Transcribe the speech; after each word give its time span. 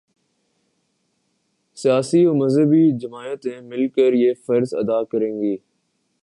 سیاسی 1.75 2.25
و 2.25 2.33
مذہبی 2.33 2.91
جماعتیں 2.97 3.61
مل 3.61 3.87
کر 3.87 4.13
یہ 4.13 4.33
فرض 4.47 4.73
ادا 4.73 5.03
کریں 5.03 5.41
گی۔ 5.41 5.57